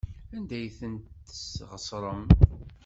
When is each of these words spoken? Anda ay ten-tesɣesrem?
Anda 0.35 0.55
ay 0.57 0.69
ten-tesɣesrem? 0.79 2.23